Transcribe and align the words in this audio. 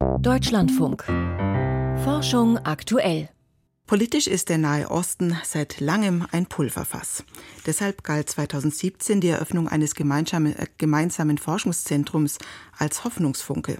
Deutschlandfunk. 0.00 1.04
Forschung 2.04 2.58
aktuell. 2.58 3.28
Politisch 3.86 4.26
ist 4.26 4.48
der 4.48 4.56
Nahe 4.56 4.90
Osten 4.90 5.36
seit 5.44 5.80
langem 5.80 6.26
ein 6.32 6.46
Pulverfass. 6.46 7.24
Deshalb 7.66 8.02
galt 8.02 8.30
2017 8.30 9.20
die 9.20 9.28
Eröffnung 9.28 9.68
eines 9.68 9.92
äh, 9.92 10.66
gemeinsamen 10.78 11.38
Forschungszentrums 11.38 12.38
als 12.78 13.04
Hoffnungsfunke. 13.04 13.78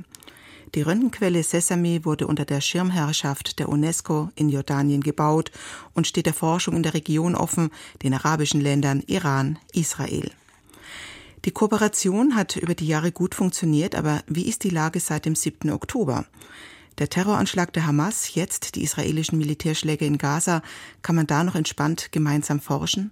Die 0.75 0.83
Röntgenquelle 0.83 1.43
Sesame 1.43 2.05
wurde 2.05 2.27
unter 2.27 2.45
der 2.45 2.61
Schirmherrschaft 2.61 3.59
der 3.59 3.69
UNESCO 3.69 4.31
in 4.35 4.51
Jordanien 4.51 5.03
gebaut 5.03 5.51
und 5.95 6.07
steht 6.07 6.27
der 6.27 6.35
Forschung 6.35 6.77
in 6.77 6.83
der 6.83 6.95
Region 6.95 7.35
offen, 7.35 7.71
den 8.03 8.15
arabischen 8.15 8.61
Ländern 8.61 9.03
Iran, 9.07 9.59
Israel. 9.73 10.31
Die 11.47 11.53
Kooperation 11.53 12.37
hat 12.37 12.57
über 12.57 12.75
die 12.75 12.87
Jahre 12.87 13.13
gut 13.13 13.35
funktioniert, 13.35 13.95
aber 13.95 14.23
wie 14.27 14.47
ist 14.47 14.63
die 14.63 14.69
Lage 14.69 15.01
seit 15.01 15.25
dem 15.25 15.35
7. 15.35 15.71
Oktober? 15.71 16.27
Der 16.99 17.09
Terroranschlag 17.09 17.73
der 17.73 17.87
Hamas, 17.87 18.35
jetzt 18.35 18.75
die 18.75 18.83
israelischen 18.83 19.39
Militärschläge 19.39 20.05
in 20.05 20.19
Gaza, 20.19 20.61
kann 21.01 21.17
man 21.17 21.27
da 21.27 21.43
noch 21.43 21.55
entspannt 21.55 22.13
gemeinsam 22.13 22.61
forschen? 22.61 23.11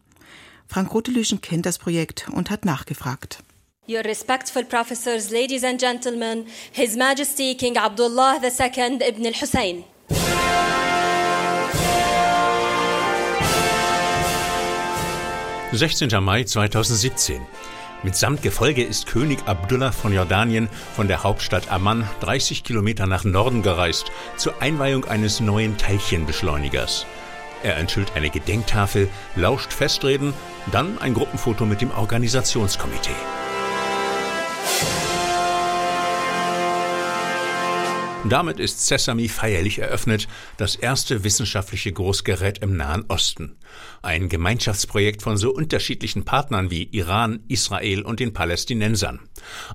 Frank 0.66 0.92
Rotelüschen 0.92 1.41
kennt 1.41 1.64
das 1.64 1.78
Projekt 1.78 2.28
und 2.30 2.50
hat 2.50 2.66
nachgefragt. 2.66 3.42
Your 3.88 4.05
respectful 4.05 4.64
professors, 4.64 5.30
ladies 5.30 5.64
and 5.64 5.80
gentlemen, 5.80 6.45
His 6.72 6.97
Majesty 6.97 7.55
King 7.55 7.78
Abdullah 7.78 8.38
II 8.42 8.98
ibn 9.08 9.24
al-Hussein. 9.24 9.84
16. 15.72 16.22
Mai 16.22 16.45
2017. 16.45 17.41
Mitsamt 18.04 18.42
Gefolge 18.42 18.84
ist 18.84 19.06
König 19.06 19.40
Abdullah 19.46 19.90
von 19.90 20.12
Jordanien 20.12 20.68
von 20.94 21.08
der 21.08 21.24
Hauptstadt 21.24 21.72
Amman 21.72 22.08
30 22.20 22.62
Kilometer 22.62 23.08
nach 23.08 23.24
Norden 23.24 23.62
gereist 23.62 24.12
zur 24.36 24.62
Einweihung 24.62 25.04
eines 25.06 25.40
neuen 25.40 25.76
Teilchenbeschleunigers. 25.78 27.06
Er 27.64 27.77
enthüllt 27.77 28.14
eine 28.14 28.30
Gedenktafel, 28.30 29.08
lauscht 29.34 29.72
Festreden, 29.72 30.32
dann 30.70 30.98
ein 30.98 31.12
Gruppenfoto 31.12 31.66
mit 31.66 31.80
dem 31.80 31.90
Organisationskomitee. 31.90 33.10
Damit 38.28 38.60
ist 38.60 38.86
Sesame 38.86 39.26
feierlich 39.28 39.78
eröffnet, 39.78 40.28
das 40.58 40.76
erste 40.76 41.24
wissenschaftliche 41.24 41.92
Großgerät 41.92 42.58
im 42.58 42.76
Nahen 42.76 43.06
Osten. 43.08 43.56
Ein 44.02 44.28
Gemeinschaftsprojekt 44.28 45.22
von 45.22 45.38
so 45.38 45.50
unterschiedlichen 45.50 46.26
Partnern 46.26 46.70
wie 46.70 46.84
Iran, 46.92 47.40
Israel 47.48 48.02
und 48.02 48.20
den 48.20 48.34
Palästinensern. 48.34 49.20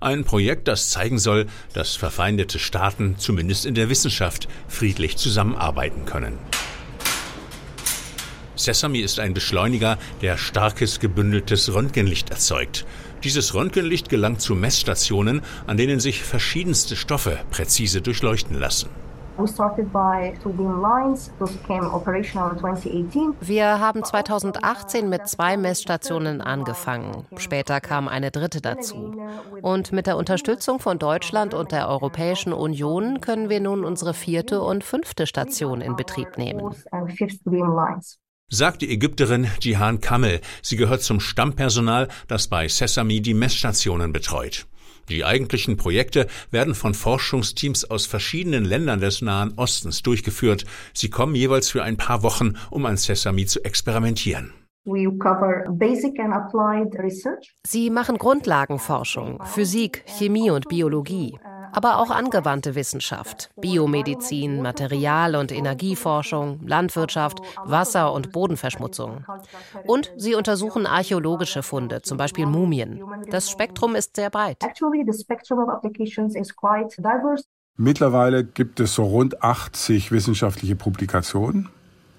Ein 0.01 0.23
Projekt, 0.23 0.67
das 0.67 0.91
zeigen 0.91 1.17
soll, 1.17 1.47
dass 1.73 1.95
verfeindete 1.95 2.59
Staaten 2.59 3.15
zumindest 3.17 3.65
in 3.65 3.73
der 3.73 3.89
Wissenschaft 3.89 4.47
friedlich 4.67 5.17
zusammenarbeiten 5.17 6.05
können. 6.05 6.37
Sesame 8.63 9.01
ist 9.01 9.19
ein 9.19 9.33
Beschleuniger, 9.33 9.97
der 10.21 10.37
starkes 10.37 10.99
gebündeltes 11.01 11.73
Röntgenlicht 11.73 12.29
erzeugt. 12.29 12.85
Dieses 13.23 13.53
Röntgenlicht 13.53 14.07
gelangt 14.09 14.41
zu 14.41 14.55
Messstationen, 14.55 15.41
an 15.67 15.77
denen 15.77 15.99
sich 15.99 16.23
verschiedenste 16.23 16.95
Stoffe 16.95 17.39
präzise 17.51 18.01
durchleuchten 18.01 18.57
lassen. 18.57 18.89
Wir 23.41 23.79
haben 23.79 24.03
2018 24.03 25.09
mit 25.09 25.27
zwei 25.27 25.57
Messstationen 25.57 26.41
angefangen. 26.41 27.25
Später 27.37 27.81
kam 27.81 28.07
eine 28.07 28.29
dritte 28.29 28.61
dazu. 28.61 29.15
Und 29.61 29.91
mit 29.91 30.05
der 30.05 30.17
Unterstützung 30.17 30.79
von 30.79 30.99
Deutschland 30.99 31.55
und 31.55 31.71
der 31.71 31.89
Europäischen 31.89 32.53
Union 32.53 33.21
können 33.21 33.49
wir 33.49 33.59
nun 33.59 33.83
unsere 33.83 34.13
vierte 34.13 34.61
und 34.61 34.83
fünfte 34.83 35.25
Station 35.25 35.81
in 35.81 35.95
Betrieb 35.95 36.37
nehmen 36.37 36.75
sagt 38.53 38.81
die 38.81 38.91
Ägypterin 38.91 39.47
Jihan 39.59 39.99
Kamel. 39.99 40.39
Sie 40.61 40.75
gehört 40.75 41.01
zum 41.01 41.19
Stammpersonal, 41.19 42.07
das 42.27 42.47
bei 42.47 42.67
Sesame 42.67 43.21
die 43.21 43.33
Messstationen 43.33 44.13
betreut. 44.13 44.67
Die 45.09 45.25
eigentlichen 45.25 45.75
Projekte 45.75 46.27
werden 46.51 46.75
von 46.75 46.93
Forschungsteams 46.93 47.83
aus 47.85 48.05
verschiedenen 48.05 48.63
Ländern 48.63 49.01
des 49.01 49.21
Nahen 49.21 49.53
Ostens 49.57 50.01
durchgeführt. 50.01 50.65
Sie 50.93 51.09
kommen 51.09 51.35
jeweils 51.35 51.69
für 51.69 51.83
ein 51.83 51.97
paar 51.97 52.23
Wochen, 52.23 52.53
um 52.69 52.85
an 52.85 52.95
Sesame 52.95 53.45
zu 53.45 53.63
experimentieren. 53.65 54.53
Sie 57.65 57.89
machen 57.89 58.17
Grundlagenforschung, 58.17 59.41
Physik, 59.45 60.03
Chemie 60.05 60.51
und 60.51 60.67
Biologie 60.67 61.37
aber 61.73 61.99
auch 61.99 62.09
angewandte 62.09 62.75
Wissenschaft, 62.75 63.49
Biomedizin, 63.59 64.61
Material- 64.61 65.35
und 65.35 65.51
Energieforschung, 65.51 66.61
Landwirtschaft, 66.65 67.39
Wasser- 67.65 68.13
und 68.13 68.31
Bodenverschmutzung. 68.31 69.25
Und 69.85 70.11
sie 70.17 70.35
untersuchen 70.35 70.85
archäologische 70.85 71.63
Funde, 71.63 72.01
zum 72.01 72.17
Beispiel 72.17 72.45
Mumien. 72.45 73.03
Das 73.29 73.49
Spektrum 73.49 73.95
ist 73.95 74.15
sehr 74.15 74.29
breit. 74.29 74.57
Mittlerweile 77.75 78.43
gibt 78.43 78.79
es 78.79 78.93
so 78.93 79.03
rund 79.03 79.43
80 79.43 80.11
wissenschaftliche 80.11 80.75
Publikationen, 80.75 81.69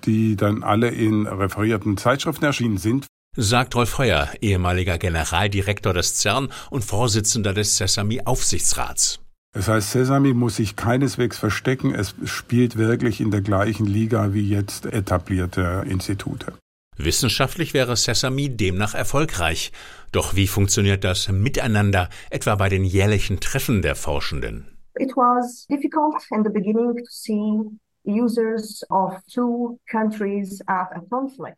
die 0.04 0.36
dann 0.36 0.62
alle 0.62 0.88
in 0.88 1.26
referierten 1.26 1.96
Zeitschriften 1.96 2.44
erschienen 2.44 2.78
sind 2.78 3.06
sagt 3.36 3.74
Rolf 3.74 3.98
Heuer, 3.98 4.28
ehemaliger 4.40 4.98
Generaldirektor 4.98 5.92
des 5.92 6.16
CERN 6.18 6.50
und 6.70 6.84
Vorsitzender 6.84 7.52
des 7.52 7.76
Sesame 7.76 8.24
Aufsichtsrats. 8.26 9.23
Das 9.54 9.68
heißt, 9.68 9.92
Sesame 9.92 10.34
muss 10.34 10.56
sich 10.56 10.74
keineswegs 10.74 11.38
verstecken. 11.38 11.94
Es 11.94 12.14
spielt 12.24 12.76
wirklich 12.76 13.20
in 13.20 13.30
der 13.30 13.40
gleichen 13.40 13.86
Liga 13.86 14.34
wie 14.34 14.48
jetzt 14.48 14.84
etablierte 14.86 15.84
Institute. 15.88 16.52
Wissenschaftlich 16.96 17.72
wäre 17.72 17.96
Sesame 17.96 18.50
demnach 18.50 18.94
erfolgreich. 18.94 19.72
Doch 20.10 20.34
wie 20.34 20.48
funktioniert 20.48 21.04
das 21.04 21.28
Miteinander, 21.28 22.08
etwa 22.30 22.56
bei 22.56 22.68
den 22.68 22.84
jährlichen 22.84 23.40
Treffen 23.40 23.80
der 23.80 23.94
Forschenden? 23.94 24.66
It 24.98 25.12
was 25.16 25.66
difficult 25.68 26.22
in 26.30 26.44
the 26.44 26.50
beginning 26.50 26.96
to 26.96 27.04
see 27.08 27.60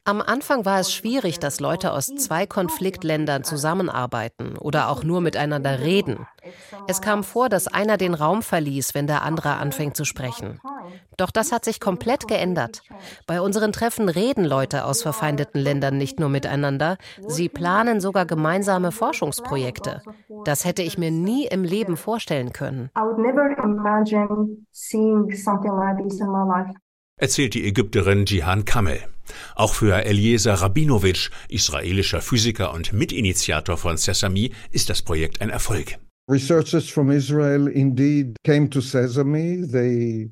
am 0.05 0.23
Anfang 0.23 0.65
war 0.65 0.79
es 0.79 0.93
schwierig, 0.93 1.41
dass 1.41 1.59
Leute 1.59 1.93
aus 1.93 2.07
zwei 2.07 2.47
Konfliktländern 2.47 3.43
zusammenarbeiten 3.43 4.57
oder 4.57 4.89
auch 4.89 5.03
nur 5.03 5.21
miteinander 5.21 5.81
reden. 5.81 6.27
Es 6.87 7.01
kam 7.01 7.25
vor, 7.25 7.49
dass 7.49 7.67
einer 7.67 7.97
den 7.97 8.15
Raum 8.15 8.43
verließ, 8.43 8.95
wenn 8.95 9.09
der 9.09 9.23
andere 9.23 9.57
anfängt 9.57 9.97
zu 9.97 10.05
sprechen. 10.05 10.61
Doch 11.17 11.31
das 11.31 11.53
hat 11.53 11.65
sich 11.65 11.81
komplett 11.81 12.29
geändert. 12.29 12.83
Bei 13.27 13.41
unseren 13.41 13.73
Treffen 13.73 14.09
reden 14.09 14.45
Leute 14.45 14.85
aus 14.85 15.03
verfeindeten 15.03 15.61
Ländern 15.61 15.99
nicht 15.99 16.21
nur 16.21 16.29
miteinander, 16.29 16.99
sie 17.27 17.49
planen 17.49 18.01
sogar 18.01 18.27
gemeinsame 18.27 18.93
Forschungsprojekte. 18.93 20.03
Das 20.45 20.65
hätte 20.65 20.83
ich 20.83 20.99
mir 20.99 21.11
nie 21.11 21.47
im 21.47 21.65
Leben 21.65 21.97
vorstellen 21.97 22.53
können 22.53 22.91
erzählt 27.19 27.55
die 27.55 27.67
Ägypterin 27.67 28.27
Jihan 28.27 28.65
Kamel. 28.65 29.01
Auch 29.55 29.75
für 29.75 30.05
Eliezer 30.05 30.55
Rabinowitsch, 30.55 31.31
israelischer 31.49 32.21
Physiker 32.21 32.73
und 32.73 32.93
Mitinitiator 32.93 33.77
von 33.77 33.97
Sesame, 33.97 34.51
ist 34.71 34.91
das 34.91 35.03
Projekt 35.03 35.41
ein 35.41 35.51
Erfolg. 35.51 35.99
Researchers 36.29 36.89
from 36.89 37.11
Israel 37.11 37.69
indeed 37.69 38.37
came 38.45 38.69
to 38.69 38.81
Sesame. 38.81 39.67
They 39.67 40.31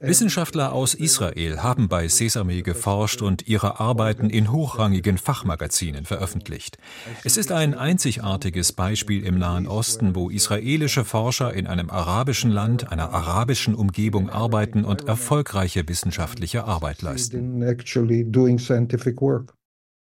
Wissenschaftler 0.00 0.72
aus 0.72 0.94
Israel 0.94 1.62
haben 1.62 1.88
bei 1.88 2.08
Sesame 2.08 2.62
geforscht 2.62 3.20
und 3.20 3.46
ihre 3.46 3.78
Arbeiten 3.78 4.30
in 4.30 4.50
hochrangigen 4.50 5.18
Fachmagazinen 5.18 6.06
veröffentlicht. 6.06 6.78
Es 7.22 7.36
ist 7.36 7.52
ein 7.52 7.74
einzigartiges 7.74 8.72
Beispiel 8.72 9.22
im 9.26 9.38
Nahen 9.38 9.66
Osten, 9.66 10.14
wo 10.14 10.30
israelische 10.30 11.04
Forscher 11.04 11.52
in 11.52 11.66
einem 11.66 11.90
arabischen 11.90 12.50
Land, 12.50 12.90
einer 12.90 13.12
arabischen 13.12 13.74
Umgebung 13.74 14.30
arbeiten 14.30 14.86
und 14.86 15.06
erfolgreiche 15.06 15.86
wissenschaftliche 15.86 16.64
Arbeit 16.64 17.02
leisten. 17.02 17.58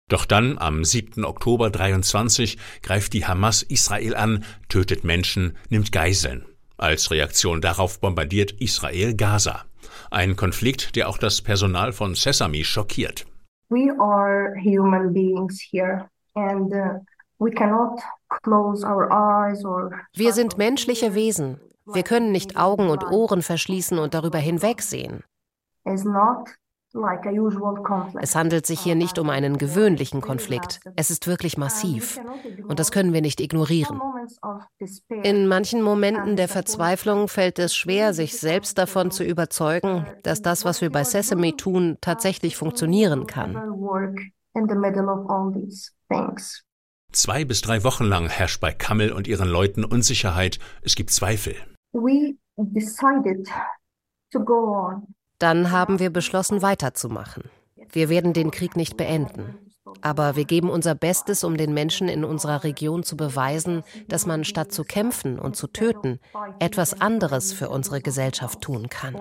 Doch 0.09 0.27
dann, 0.27 0.59
am 0.59 0.85
7. 0.85 1.25
Oktober 1.25 1.71
23, 1.71 2.59
greift 2.83 3.15
die 3.15 3.25
Hamas 3.25 3.63
Israel 3.63 4.15
an, 4.15 4.45
tötet 4.69 5.03
Menschen, 5.03 5.57
nimmt 5.71 5.93
Geiseln. 5.93 6.45
Als 6.79 7.11
Reaktion 7.11 7.61
darauf 7.61 8.01
bombardiert 8.01 8.53
Israel 8.61 9.15
Gaza. 9.17 9.65
Ein 10.11 10.37
Konflikt, 10.37 10.95
der 10.95 11.09
auch 11.09 11.17
das 11.17 11.41
Personal 11.41 11.93
von 11.93 12.15
Sesame 12.15 12.65
schockiert. 12.65 13.25
We 13.71 13.91
are 13.99 14.55
human 14.63 15.13
beings 15.13 15.61
here 15.71 16.09
and 16.35 16.73
uh, 16.73 17.01
we 17.39 17.51
cannot 17.51 18.01
close 18.43 18.87
our 18.87 19.11
eyes 19.11 19.65
or 19.65 19.91
Wir 20.15 20.33
sind 20.33 20.59
menschliche 20.59 21.15
Wesen. 21.15 21.61
Wir 21.87 22.03
können 22.03 22.31
nicht 22.31 22.57
Augen 22.57 22.91
und 22.91 23.05
Ohren 23.05 23.43
verschließen 23.43 23.99
und 23.99 24.13
darüber 24.15 24.39
hinwegsehen. 24.39 25.25
Es 28.21 28.35
handelt 28.35 28.67
sich 28.67 28.81
hier 28.81 28.95
nicht 28.95 29.19
um 29.19 29.31
einen 29.31 29.59
gewöhnlichen 29.59 30.21
Konflikt. 30.21 30.81
Es 30.97 31.11
ist 31.11 31.27
wirklich 31.27 31.57
massiv. 31.57 32.21
Und 32.67 32.79
das 32.79 32.91
können 32.91 33.13
wir 33.13 33.21
nicht 33.21 33.41
ignorieren. 33.41 34.01
In 35.23 35.47
manchen 35.47 35.83
Momenten 35.83 36.37
der 36.37 36.49
Verzweiflung 36.49 37.29
fällt 37.29 37.59
es 37.59 37.75
schwer, 37.75 38.15
sich 38.15 38.39
selbst 38.39 38.79
davon 38.79 39.11
zu 39.11 39.25
überzeugen, 39.25 40.07
dass 40.23 40.43
das, 40.43 40.65
was 40.65 40.81
wir 40.81 40.91
bei 40.91 41.05
Sesame 41.05 41.57
tun, 41.57 41.99
tatsächlich 42.01 42.57
funktionieren 42.57 43.27
kann. 43.27 43.57
Zwei 47.13 47.45
bis 47.45 47.61
drei 47.61 47.85
Wochen 47.85 48.05
lang 48.05 48.29
herrscht 48.29 48.61
bei 48.61 48.73
Kammel 48.73 49.13
und 49.13 49.27
ihren 49.27 49.49
Leuten 49.49 49.85
Unsicherheit. 49.85 50.59
Es 50.83 50.97
gibt 50.97 51.11
Zweifel. 51.11 51.55
Dann 55.39 55.71
haben 55.71 55.99
wir 55.99 56.11
beschlossen, 56.11 56.63
weiterzumachen. 56.63 57.45
Wir 57.93 58.09
werden 58.09 58.33
den 58.33 58.51
Krieg 58.51 58.77
nicht 58.77 58.97
beenden. 58.97 59.59
Aber 60.01 60.37
wir 60.37 60.45
geben 60.45 60.69
unser 60.69 60.95
Bestes, 60.95 61.45
um 61.45 61.57
den 61.57 61.73
Menschen 61.73 62.09
in 62.09 62.25
unserer 62.25 62.65
Region 62.65 63.03
zu 63.03 63.17
beweisen, 63.17 63.83
dass 64.09 64.27
man 64.27 64.45
statt 64.45 64.73
zu 64.73 64.83
kämpfen 64.85 65.39
und 65.39 65.57
zu 65.57 65.69
töten, 65.69 66.19
etwas 66.59 67.01
anderes 67.01 67.53
für 67.53 67.69
unsere 67.69 68.01
Gesellschaft 68.01 68.61
tun 68.61 68.89
kann. 68.89 69.15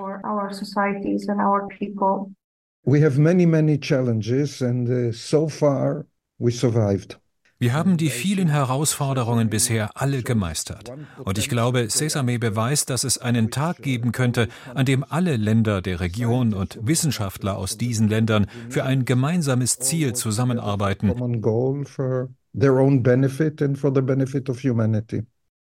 We 2.88 3.02
have 3.04 3.20
many, 3.20 3.48
many 3.48 3.80
challenges 3.80 4.62
and 4.62 4.88
uh, 4.88 5.12
so 5.12 5.48
far 5.48 6.06
we 6.38 6.52
survived. 6.52 7.20
Wir 7.58 7.72
haben 7.72 7.96
die 7.96 8.10
vielen 8.10 8.50
Herausforderungen 8.50 9.50
bisher 9.50 9.90
alle 9.96 10.24
gemeistert. 10.24 10.92
Und 11.24 11.38
ich 11.38 11.48
glaube, 11.48 11.90
Sesame 11.90 12.38
beweist, 12.38 12.90
dass 12.90 13.06
es 13.06 13.18
einen 13.18 13.50
Tag 13.50 13.82
geben 13.82 14.12
könnte, 14.12 14.50
an 14.74 14.86
dem 14.86 15.06
alle 15.08 15.38
Länder 15.38 15.82
der 15.82 16.02
Region 16.02 16.54
und 16.54 16.78
Wissenschaftler 16.82 17.58
aus 17.58 17.78
diesen 17.78 18.10
Ländern 18.10 18.48
für 18.70 18.84
ein 18.84 19.06
gemeinsames 19.06 19.80
Ziel 19.80 20.14
zusammenarbeiten. 20.14 21.14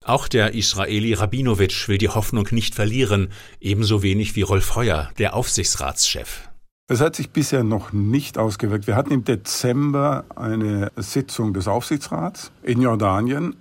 Auch 0.03 0.27
der 0.27 0.56
Israeli 0.56 1.13
Rabinowitsch 1.13 1.88
will 1.89 1.97
die 1.97 2.09
Hoffnung 2.09 2.47
nicht 2.51 2.73
verlieren, 2.73 3.30
ebenso 3.59 4.01
wenig 4.01 4.35
wie 4.35 4.41
Rolf 4.41 4.75
Heuer, 4.75 5.12
der 5.19 5.35
Aufsichtsratschef. 5.35 6.46
Es 6.89 7.01
hat 7.01 7.17
sich 7.17 7.31
bisher 7.31 7.65
noch 7.65 7.91
nicht 7.91 8.37
ausgewirkt. 8.37 8.87
Wir 8.87 8.95
hatten 8.95 9.11
im 9.11 9.25
Dezember 9.25 10.23
eine 10.37 10.89
Sitzung 10.95 11.53
des 11.53 11.67
Aufsichtsrats 11.67 12.53
in 12.63 12.81
Jordanien. 12.81 13.57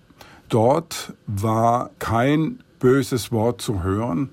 Dort 0.49 1.13
war 1.27 1.91
kein 1.99 2.63
böses 2.79 3.33
Wort 3.33 3.61
zu 3.61 3.83
hören, 3.83 4.31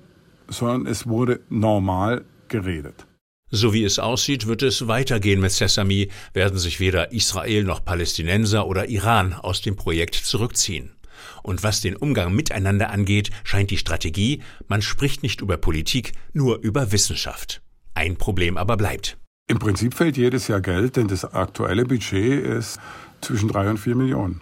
sondern 0.48 0.86
es 0.86 1.08
wurde 1.08 1.40
normal 1.50 2.24
geredet. 2.50 3.08
So 3.50 3.74
wie 3.74 3.84
es 3.84 3.98
aussieht, 3.98 4.46
wird 4.46 4.62
es 4.62 4.88
weitergehen 4.88 5.42
mit 5.42 5.54
Sesame, 5.54 6.10
werden 6.34 6.60
sich 6.60 6.80
weder 6.80 7.12
Israel 7.12 7.64
noch 7.64 7.84
Palästinenser 7.84 8.68
oder 8.68 8.90
Iran 8.90 9.34
aus 9.34 9.62
dem 9.62 9.76
Projekt 9.76 10.14
zurückziehen. 10.14 10.92
Und 11.42 11.64
was 11.64 11.82
den 11.82 11.96
Umgang 11.96 12.36
miteinander 12.36 12.92
angeht, 12.92 13.32
scheint 13.44 13.72
die 13.72 13.78
Strategie, 13.78 14.44
man 14.68 14.84
spricht 14.84 15.24
nicht 15.24 15.42
über 15.42 15.58
Politik, 15.58 16.12
nur 16.34 16.60
über 16.60 16.92
Wissenschaft. 16.92 17.63
Ein 18.04 18.18
Problem 18.18 18.58
aber 18.58 18.76
bleibt. 18.76 19.18
Im 19.48 19.60
Prinzip 19.60 19.94
fällt 19.94 20.18
jedes 20.18 20.50
Jahr 20.50 20.60
Geld, 20.60 20.98
denn 20.98 21.08
das 21.08 21.24
aktuelle 21.24 21.86
Budget 21.86 22.46
ist 22.46 22.78
zwischen 23.22 23.48
drei 23.48 23.70
und 23.70 23.78
vier 23.78 23.96
Millionen. 23.96 24.42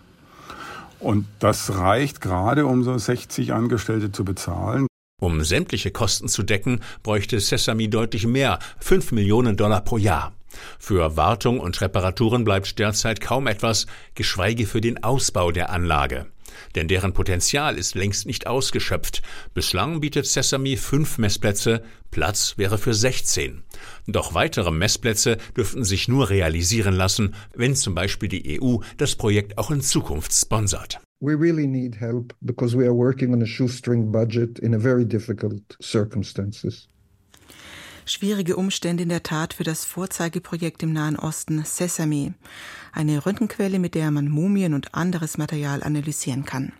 Und 1.00 1.28
das 1.38 1.76
reicht 1.76 2.22
gerade, 2.22 2.66
um 2.66 2.84
so 2.84 2.98
60 2.98 3.54
Angestellte 3.54 4.12
zu 4.12 4.26
bezahlen. 4.26 4.88
Um 5.22 5.44
sämtliche 5.44 5.92
Kosten 5.92 6.28
zu 6.28 6.42
decken, 6.42 6.80
bräuchte 7.04 7.40
Sesame 7.40 7.88
deutlich 7.88 8.26
mehr, 8.26 8.58
5 8.80 9.12
Millionen 9.12 9.58
Dollar 9.58 9.82
pro 9.82 10.00
Jahr. 10.00 10.34
Für 10.80 11.16
Wartung 11.16 11.60
und 11.60 11.80
Reparaturen 11.82 12.44
bleibt 12.44 12.80
derzeit 12.80 13.22
kaum 13.22 13.46
etwas, 13.46 13.86
geschweige 14.16 14.66
für 14.66 14.82
den 14.82 15.04
Ausbau 15.04 15.52
der 15.52 15.70
Anlage 15.70 16.26
denn 16.76 16.88
deren 16.88 17.14
Potenzial 17.14 17.78
ist 17.78 17.96
längst 17.96 18.26
nicht 18.26 18.48
ausgeschöpft. 18.48 19.22
Bislang 19.54 20.02
bietet 20.02 20.26
Sesame 20.26 20.78
fünf 20.78 21.18
Messplätze, 21.18 21.84
Platz 22.12 22.56
wäre 22.58 22.78
für 22.78 22.94
16. 22.94 23.64
Doch 24.08 24.34
weitere 24.34 24.72
Messplätze 24.72 25.38
dürften 25.56 25.84
sich 25.84 26.08
nur 26.08 26.30
realisieren 26.30 26.94
lassen, 26.94 27.36
wenn 27.56 27.76
zum 27.76 27.96
Beispiel 27.96 28.30
die 28.30 28.62
EU 28.62 28.78
das 28.98 29.16
Projekt 29.16 29.58
auch 29.58 29.72
in 29.72 29.82
Zukunft 29.82 30.34
sponsert. 30.34 31.00
We 31.22 31.34
really 31.40 31.68
need 31.68 32.00
help 32.00 32.34
because 32.42 32.76
we 32.76 32.86
are 32.86 32.96
working 32.96 33.34
on 33.34 33.42
a 33.44 33.46
shoestring 33.46 34.12
budget 34.12 34.58
in 34.60 34.74
a 34.74 34.80
very 34.80 35.06
difficult 35.06 35.78
circumstances. 35.82 36.88
Schwierige 38.06 38.56
Umstände 38.56 39.04
in 39.04 39.10
der 39.10 39.24
Tat 39.24 39.54
für 39.54 39.64
das 39.64 39.86
Vorzeigeprojekt 39.86 40.84
im 40.84 40.94
Nahen 40.94 41.18
Osten 41.18 41.64
Sesame, 41.64 42.34
eine 42.92 43.26
Röntgenquelle, 43.26 43.80
mit 43.80 43.96
der 43.96 44.12
man 44.12 44.28
Mumien 44.28 44.74
und 44.74 44.96
anderes 44.96 45.38
Material 45.38 45.84
analysieren 45.84 46.46
kann. 46.46 46.74